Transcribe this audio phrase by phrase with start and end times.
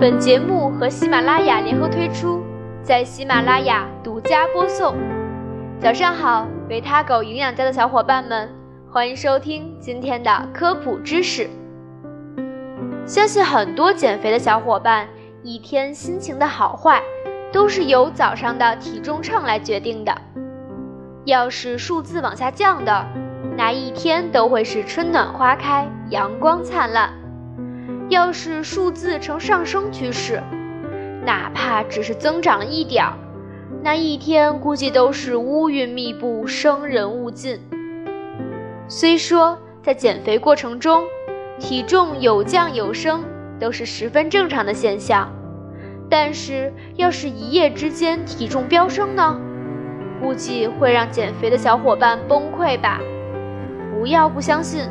[0.00, 2.42] 本节目和喜马拉雅联合推出，
[2.82, 4.96] 在喜马拉雅独家播送。
[5.78, 8.48] 早上好，维他狗营养家的小伙伴们，
[8.90, 11.50] 欢迎收听今天的科普知识。
[13.04, 15.06] 相信很多减肥的小伙伴，
[15.42, 17.02] 一天心情的好坏，
[17.52, 20.16] 都是由早上的体重秤来决定的。
[21.26, 23.06] 要是数字往下降的，
[23.54, 27.19] 那一天都会是春暖花开，阳光灿烂。
[28.10, 30.42] 要是数字呈上升趋势，
[31.24, 33.12] 哪怕只是增长了一点儿，
[33.84, 37.60] 那一天估计都是乌云密布，生人勿近。
[38.88, 41.04] 虽说在减肥过程中，
[41.60, 43.22] 体重有降有升
[43.60, 45.32] 都是十分正常的现象，
[46.10, 49.40] 但是要是一夜之间体重飙升呢，
[50.20, 53.00] 估计会让减肥的小伙伴崩溃吧。
[53.94, 54.88] 不要不相信，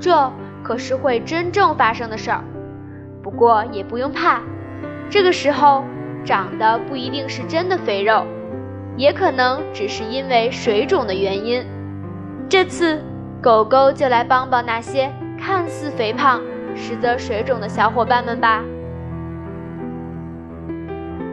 [0.00, 0.32] 这。
[0.62, 2.44] 可是会真正发生的事儿，
[3.22, 4.40] 不过也不用怕，
[5.08, 5.84] 这个时候
[6.24, 8.26] 长的不一定是真的肥肉，
[8.96, 11.64] 也可能只是因为水肿的原因。
[12.48, 13.02] 这次
[13.40, 16.40] 狗狗就来帮帮那些看似肥胖，
[16.74, 18.62] 实则水肿的小伙伴们吧。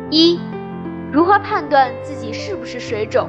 [0.09, 0.39] 一，
[1.11, 3.27] 如何判断自己是不是水肿？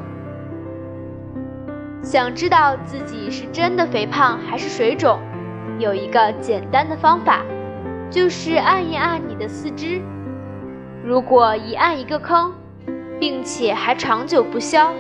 [2.03, 5.19] 想知道自己是真的肥胖还是水肿？
[5.79, 7.43] 有一个简单的方法，
[8.11, 10.01] 就是按一按你的四肢。
[11.05, 12.53] 如果一按一个坑，
[13.21, 14.93] 并且还长久不消，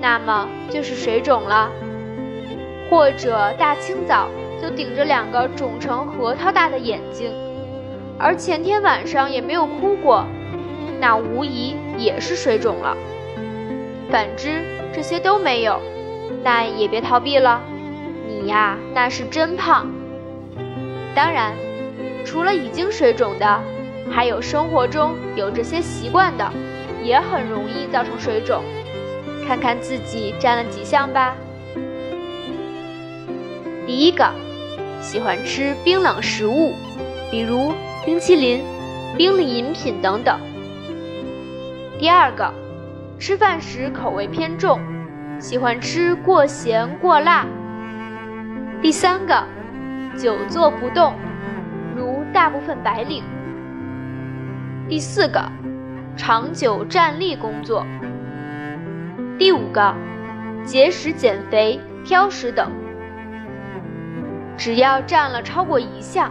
[0.00, 1.70] 那么就是水肿了。
[2.90, 4.28] 或者大清早
[4.60, 7.32] 就顶着两个肿成核桃大的眼睛，
[8.18, 10.26] 而前天晚上也没有哭过，
[11.00, 12.96] 那无疑也是水肿了。
[14.10, 14.62] 反之，
[14.92, 15.80] 这些都没有，
[16.42, 17.60] 那也别逃避了，
[18.26, 19.86] 你呀，那是真胖。
[21.14, 21.52] 当然，
[22.24, 23.60] 除了已经水肿的，
[24.10, 26.50] 还有生活中有这些习惯的，
[27.02, 28.62] 也很容易造成水肿。
[29.46, 31.34] 看看自己占了几项吧。
[33.86, 34.30] 第一个，
[35.00, 36.72] 喜欢吃冰冷食物，
[37.30, 37.72] 比如
[38.04, 38.62] 冰淇淋、
[39.16, 40.38] 冰力饮品等等。
[41.98, 42.54] 第二个，
[43.18, 44.78] 吃饭时口味偏重，
[45.40, 47.44] 喜欢吃过咸过辣。
[48.80, 49.44] 第三个。
[50.16, 51.14] 久坐不动，
[51.96, 53.22] 如大部分白领。
[54.88, 55.40] 第四个，
[56.16, 57.86] 长久站立工作。
[59.38, 59.94] 第五个，
[60.64, 62.70] 节食减肥、挑食等。
[64.56, 66.30] 只要占了超过一项，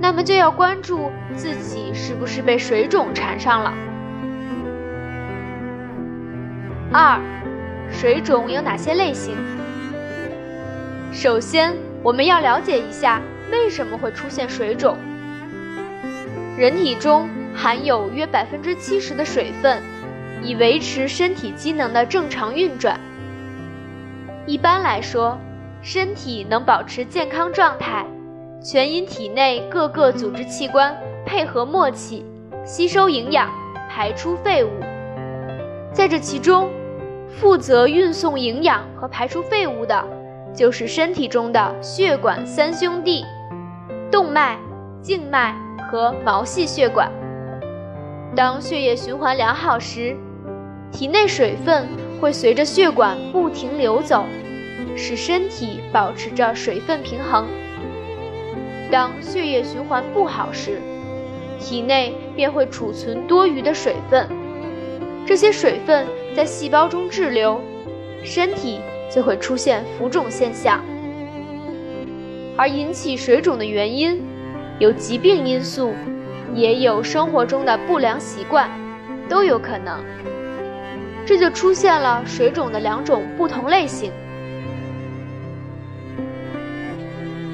[0.00, 3.74] 那么就要关注自己是不是被水肿缠上了。
[6.92, 7.20] 二，
[7.90, 9.34] 水肿有哪些类型？
[11.12, 11.91] 首先。
[12.02, 14.96] 我们要了解一下为什么会出现水肿。
[16.58, 19.80] 人体中含有约百分之七十的水分，
[20.42, 22.98] 以维持身体机能的正常运转。
[24.46, 25.38] 一般来说，
[25.80, 28.04] 身体能保持健康状态，
[28.60, 32.24] 全因体内各个组织器官配合默契，
[32.64, 33.48] 吸收营养，
[33.88, 34.70] 排出废物。
[35.92, 36.68] 在这其中，
[37.38, 40.04] 负责运送营养和排出废物的。
[40.54, 43.24] 就是身体中的血管三兄弟：
[44.10, 44.58] 动脉、
[45.00, 45.54] 静脉
[45.90, 47.10] 和毛细血管。
[48.36, 50.16] 当血液循环良好时，
[50.90, 51.88] 体内水分
[52.20, 54.24] 会随着血管不停流走，
[54.94, 57.46] 使身体保持着水分平衡。
[58.90, 60.78] 当血液循环不好时，
[61.58, 64.28] 体内便会储存多余的水分，
[65.26, 67.58] 这些水分在细胞中滞留，
[68.22, 68.80] 身体。
[69.14, 70.82] 就会出现浮肿现象，
[72.56, 74.22] 而引起水肿的原因
[74.78, 75.92] 有疾病因素，
[76.54, 78.70] 也有生活中的不良习惯，
[79.28, 80.02] 都有可能。
[81.26, 84.10] 这就出现了水肿的两种不同类型。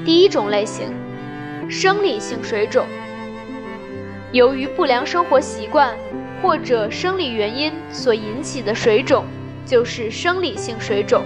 [0.05, 0.87] 第一种类型，
[1.69, 2.85] 生理性水肿，
[4.31, 5.93] 由于不良生活习惯
[6.41, 9.25] 或者生理原因所引起的水肿，
[9.65, 11.21] 就是生理性水肿。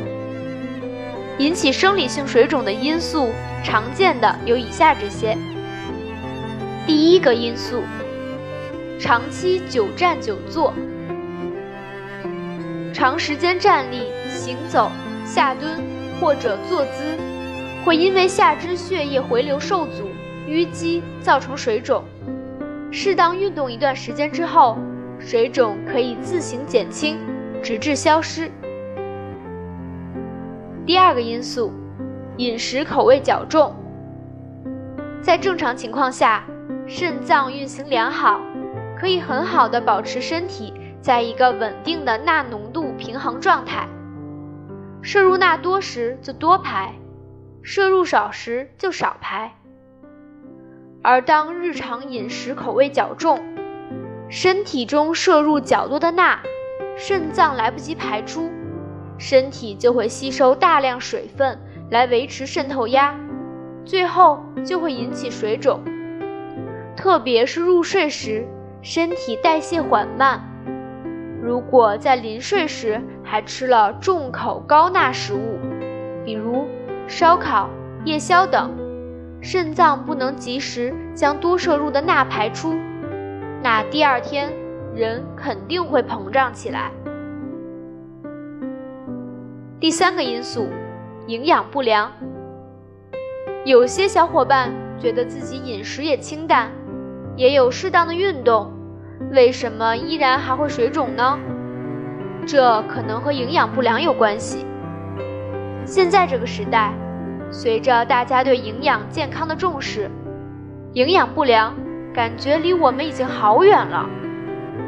[1.40, 3.32] 引起生理性水肿的因素，
[3.64, 5.36] 常见的有以下这些。
[6.86, 7.82] 第一个因素，
[9.00, 10.74] 长期久站久坐，
[12.94, 14.92] 长时间站立、行走、
[15.26, 15.82] 下蹲
[16.22, 17.18] 或者坐姿，
[17.84, 20.10] 会因为下肢血液回流受阻、
[20.48, 22.04] 淤积，造成水肿。
[22.92, 24.78] 适当运动一段时间之后，
[25.20, 27.18] 水肿可以自行减轻，
[27.64, 28.52] 直至消失。
[30.86, 31.72] 第二个因素，
[32.36, 33.74] 饮食口味较重。
[35.22, 36.44] 在正常情况下，
[36.86, 38.42] 肾脏运行良好，
[39.00, 43.88] 可以很好的保持身体在一个稳定的钠浓度平衡状态。
[45.02, 46.94] 摄入钠多时就多排，
[47.62, 49.54] 摄入少时就少排。
[51.02, 53.42] 而当日常饮食口味较重，
[54.28, 56.40] 身体中摄入较多的钠，
[56.98, 58.50] 肾脏来不及排出，
[59.18, 61.58] 身体就会吸收大量水分
[61.90, 63.16] 来维持渗透压，
[63.86, 65.82] 最后就会引起水肿。
[66.96, 68.46] 特别是入睡时，
[68.82, 70.42] 身体代谢缓慢，
[71.42, 75.58] 如果在临睡时还吃了重口高钠食物，
[76.26, 76.68] 比如
[77.08, 77.70] 烧烤、
[78.06, 78.72] 夜宵等。
[79.42, 82.74] 肾脏不能及时将多摄入的钠排出，
[83.62, 84.50] 那第二天
[84.96, 86.92] 人肯定会膨胀起来。
[89.84, 90.70] 第三个因素，
[91.28, 92.10] 营养不良。
[93.66, 96.72] 有些小伙伴觉得自己饮食也清淡，
[97.36, 98.72] 也有适当的运动，
[99.34, 101.38] 为什么依然还会水肿呢？
[102.48, 104.66] 这可能和营养不良有关系。
[105.84, 106.94] 现在这个时代。
[107.52, 110.10] 随着大家对营养健康的重视，
[110.94, 111.76] 营养不良
[112.14, 114.10] 感觉离我们已经好远了。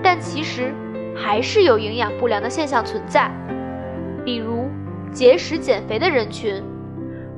[0.02, 0.74] 但其实
[1.14, 3.30] 还是有营养不良的现象存在，
[4.24, 4.68] 比如
[5.16, 6.62] 节食减肥的人群，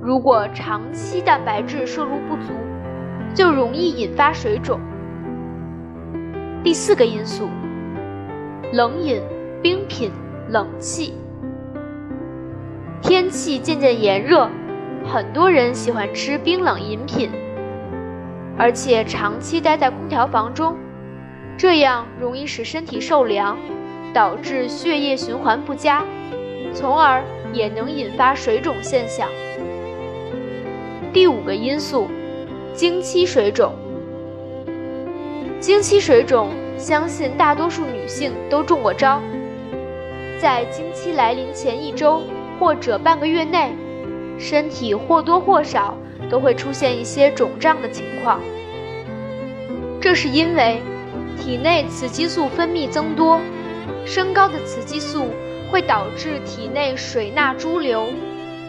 [0.01, 2.51] 如果长期蛋白质摄入不足，
[3.35, 4.79] 就容易引发水肿。
[6.63, 7.47] 第四个因素，
[8.73, 9.21] 冷饮、
[9.61, 10.11] 冰品、
[10.49, 11.13] 冷气，
[12.99, 14.49] 天气渐渐炎热。
[15.05, 17.29] 很多人喜欢吃冰冷饮品，
[18.57, 20.75] 而且长期待在空调房中，
[21.55, 23.55] 这样容易使身体受凉，
[24.15, 26.03] 导致血液循环不佳，
[26.73, 29.29] 从而也能引发水肿现象。
[31.13, 32.07] 第五个因素，
[32.73, 33.73] 经期水肿。
[35.59, 39.21] 经期水肿，相信大多数女性都中过招，
[40.39, 42.21] 在经期来临前一周
[42.59, 43.71] 或者半个月内。
[44.39, 45.97] 身体或多或少
[46.29, 48.39] 都会出现一些肿胀的情况，
[49.99, 50.79] 这是因为
[51.39, 53.41] 体内雌激素分泌增多，
[54.05, 55.31] 升高的雌激素
[55.69, 58.07] 会导致体内水钠潴留，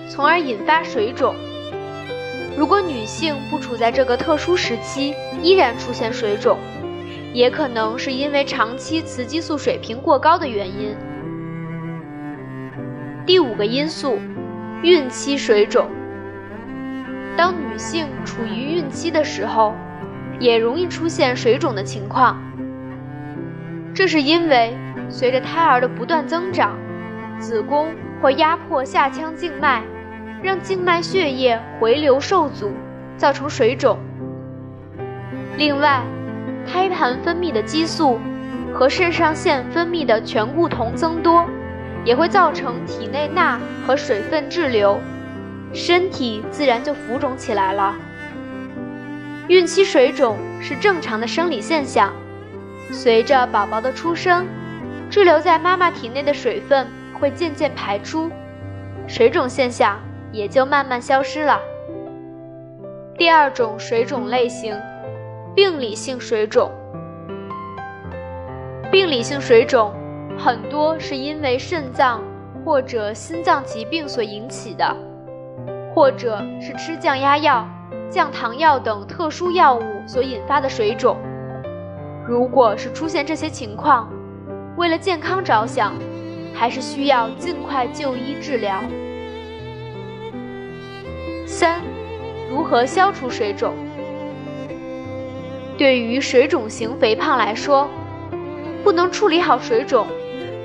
[0.08, 1.34] 从而引发水肿。
[2.56, 6.58] 如果女性不处在这个特殊时期，依然出现水肿，
[7.32, 10.96] 也可能是因为长期雌激素水平过高的原因。
[13.26, 14.18] 第五个因素。
[14.80, 15.90] 孕期水肿，
[17.36, 19.74] 当女性处于孕期的时候，
[20.38, 22.40] 也容易出现水肿的情况。
[23.92, 24.72] 这是因为
[25.08, 26.78] 随着胎儿的不断增长，
[27.38, 27.88] 子宫
[28.20, 29.82] 会压迫下腔静脉，
[30.43, 32.73] 让静脉血液回流受阻，
[33.17, 33.99] 造成水肿。
[35.56, 36.02] 另外，
[36.67, 38.19] 胎盘分泌的激素
[38.75, 41.46] 和肾上腺分泌的醛固酮增多。
[42.05, 44.99] 也会造成体内钠和水分滞留，
[45.75, 47.94] 身体自然就浮肿起来了。
[49.49, 52.12] 孕期水肿是正常的生理现象，
[52.93, 54.46] 随着宝宝的出生，
[55.11, 56.87] 滞留在妈妈体内的水分
[57.20, 58.31] 会渐渐排出，
[59.06, 59.99] 水肿现象
[60.32, 61.61] 也就慢慢消失了。
[63.17, 64.76] 第二种水肿类型，
[65.55, 66.70] 病理性水肿。
[68.91, 69.93] 病理性水肿。
[70.39, 72.22] 很多是因为肾脏
[72.65, 74.96] 或者心脏疾病所引起的，
[75.93, 77.67] 或者是吃降压药、
[78.08, 81.17] 降糖药等特殊药物所引发的水肿。
[82.25, 84.08] 如果是出现这些情况，
[84.77, 85.93] 为了健康着想，
[86.58, 88.82] 还是需要尽快就医治疗。
[91.46, 91.81] 三、
[92.50, 93.74] 如何消除水肿？
[95.79, 97.88] 对于水肿型肥胖来说，
[98.82, 100.06] 不能处理好水肿。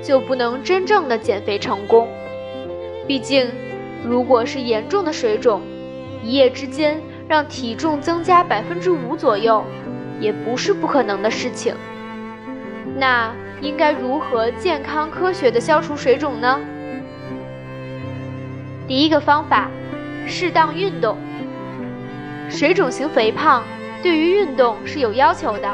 [0.02, 2.06] 就不能真正的减肥成功。
[3.06, 3.48] 毕竟，
[4.06, 5.62] 如果是严重的水肿，
[6.22, 9.64] 一夜之间让体重增加百分之五左右，
[10.20, 11.74] 也不是不可能的事情。
[12.96, 16.60] 那应该如何健康科学的消除水肿呢？
[18.86, 19.68] 第一个方法，
[20.26, 21.16] 适当运动。
[22.48, 23.62] 水肿型肥胖
[24.02, 25.68] 对于运动是有要求的，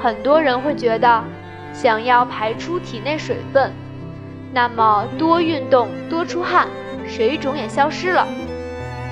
[0.00, 1.24] 很多人会觉得。
[1.74, 3.72] 想要排出体内水分，
[4.52, 6.68] 那么多运动多出汗，
[7.08, 8.24] 水肿也消失了。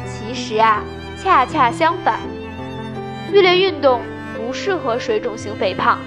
[0.06, 0.80] 其实啊，
[1.20, 2.20] 恰恰相反，
[3.28, 4.00] 剧烈运动
[4.36, 5.98] 不适合水肿型肥胖，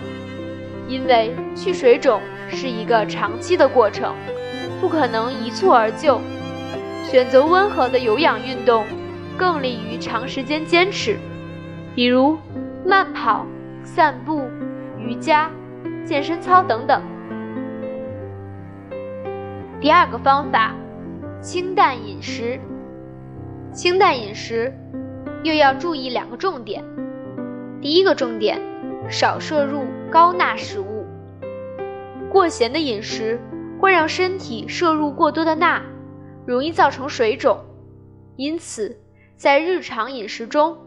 [0.87, 4.13] 因为去水肿是一个长期的过程，
[4.79, 6.19] 不可能一蹴而就。
[7.03, 8.85] 选择温和的有氧运动，
[9.37, 11.17] 更利于长时间坚持，
[11.93, 12.37] 比如
[12.85, 13.45] 慢跑、
[13.83, 14.41] 散步、
[14.97, 15.49] 瑜伽、
[16.03, 17.01] 健身操等等。
[19.79, 20.73] 第二个方法，
[21.41, 22.59] 清淡饮食。
[23.71, 24.73] 清淡饮食
[25.43, 26.83] 又要注意两个重点。
[27.81, 28.59] 第一个重点，
[29.09, 31.05] 少摄入高钠食物。
[32.29, 33.39] 过咸的饮食
[33.79, 35.81] 会让身体摄入过多的钠，
[36.45, 37.63] 容易造成水肿。
[38.35, 38.99] 因此，
[39.37, 40.77] 在日常饮食中，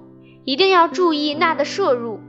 [0.44, 2.20] 一定要注意钠的摄入。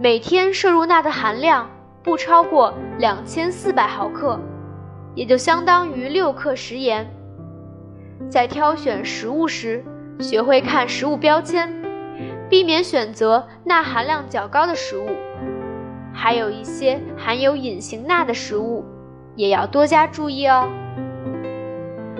[0.00, 1.70] 每天摄入钠的含量
[2.02, 4.38] 不超过两千四百毫克，
[5.14, 7.08] 也就相当于六克食盐。
[8.28, 9.84] 在挑选食物时，
[10.18, 11.72] 学会看食物标签，
[12.48, 15.08] 避免选择钠含量较高的食物。
[16.14, 18.84] 还有一些含有隐形钠的食物，
[19.34, 20.68] 也要多加注意哦。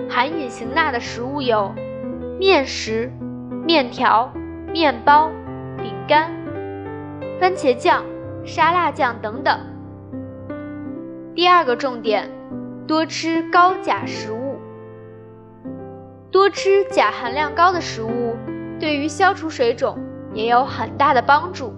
[0.09, 1.73] 含隐形钠的食物有
[2.37, 3.11] 面食、
[3.65, 4.31] 面条、
[4.71, 5.31] 面包、
[5.77, 6.29] 饼干、
[7.39, 8.03] 番茄酱、
[8.45, 9.59] 沙拉酱等等。
[11.33, 12.29] 第二个重点，
[12.85, 14.59] 多吃高钾食物。
[16.31, 18.35] 多吃钾含量高的食物，
[18.77, 19.97] 对于消除水肿
[20.33, 21.73] 也有很大的帮助。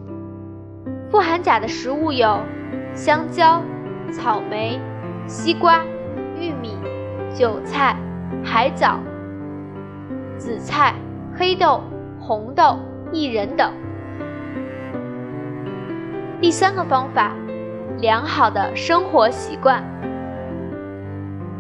[1.11, 2.39] 富含钾的食物有
[2.93, 3.61] 香蕉、
[4.11, 4.79] 草莓、
[5.25, 5.83] 西瓜、
[6.39, 6.77] 玉米、
[7.33, 7.95] 韭菜。
[8.43, 8.99] 海藻、
[10.37, 10.93] 紫菜、
[11.33, 11.81] 黑豆、
[12.19, 12.77] 红豆、
[13.11, 13.71] 薏仁等。
[16.41, 17.31] 第三个方法，
[17.99, 19.81] 良好的生活习惯。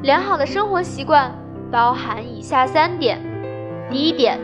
[0.03, 1.31] 良好的生活习惯
[1.71, 3.17] 包含以下三点：
[3.89, 4.37] 第一点，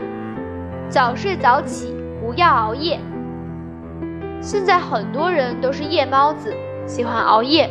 [0.88, 2.98] 早睡早起，不要熬夜。
[4.44, 6.54] 现在很多人都是夜猫子，
[6.86, 7.70] 喜欢熬夜，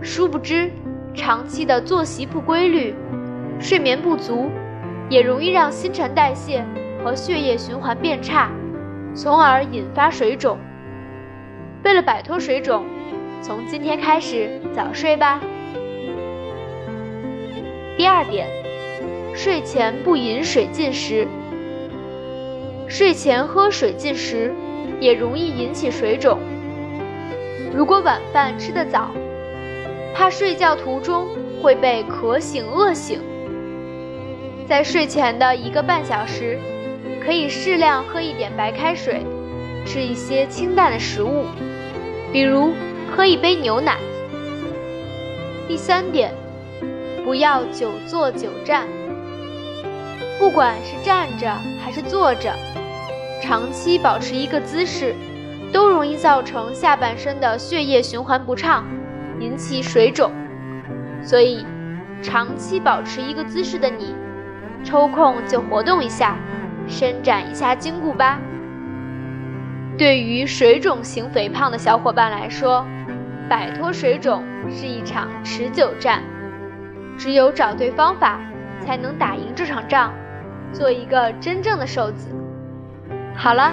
[0.00, 0.70] 殊不知
[1.12, 2.94] 长期的作息不规律。
[3.58, 4.48] 睡眠不足，
[5.10, 6.64] 也容易让新陈代谢
[7.02, 8.48] 和血液循环变差，
[9.12, 10.56] 从而引发水肿。
[11.82, 12.84] 为了摆脱水肿，
[13.42, 15.40] 从今天开始早睡吧。
[17.96, 18.46] 第二点，
[19.34, 21.26] 睡前不饮水进食。
[22.86, 24.54] 睡前喝水进食，
[25.00, 26.38] 也容易引起水肿。
[27.74, 29.10] 如果晚饭吃得早，
[30.14, 31.28] 怕睡觉途中
[31.62, 33.20] 会被渴醒饿醒。
[34.68, 36.58] 在睡前的一个半小时，
[37.24, 39.22] 可以适量喝一点白开水，
[39.86, 41.44] 吃一些清淡的食物，
[42.32, 42.72] 比如
[43.14, 43.96] 喝一杯牛奶。
[45.66, 46.32] 第三点，
[47.24, 48.86] 不要久坐久站。
[50.38, 51.50] 不管是站着
[51.84, 52.54] 还是坐着，
[53.48, 55.14] 长期保持一个姿势，
[55.72, 58.84] 都容易造成下半身的血液循环不畅，
[59.40, 60.30] 引起水肿。
[61.22, 61.64] 所以，
[62.20, 64.14] 长期保持一个姿势的你。
[64.84, 66.36] 抽空就活动一下，
[66.86, 68.38] 伸展一下筋骨吧。
[69.96, 72.84] 对于水肿型肥胖的小伙伴来说，
[73.48, 76.22] 摆脱水肿是一场持久战，
[77.16, 78.38] 只有找对方法，
[78.84, 80.12] 才能打赢这场仗，
[80.70, 82.28] 做一个真正的瘦子。
[83.40, 83.72] 好了，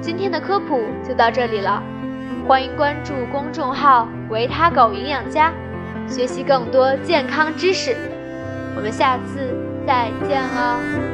[0.00, 1.82] 今天的科普就到这里了，
[2.48, 5.52] 欢迎关注公众号“维他狗营养家”，
[6.08, 7.94] 学习更多健康知识。
[8.74, 9.54] 我们下次。
[9.86, 11.13] 再见哦。